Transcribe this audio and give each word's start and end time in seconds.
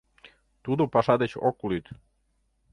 Тудо 0.63 0.83
паша 0.93 1.15
деч 1.21 1.31
ок 1.47 1.57
лӱд. 1.69 1.85